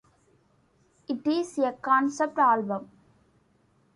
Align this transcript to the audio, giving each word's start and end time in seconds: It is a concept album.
It 1.07 1.27
is 1.27 1.59
a 1.59 1.73
concept 1.73 2.39
album. 2.39 2.89